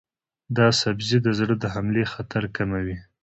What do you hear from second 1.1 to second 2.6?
د زړه د حملې خطر